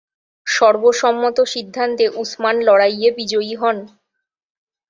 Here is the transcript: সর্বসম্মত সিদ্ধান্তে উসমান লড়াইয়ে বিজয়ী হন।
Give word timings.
সর্বসম্মত 0.47 1.37
সিদ্ধান্তে 1.53 2.05
উসমান 2.21 2.55
লড়াইয়ে 2.67 3.09
বিজয়ী 3.17 3.53
হন। 3.55 3.77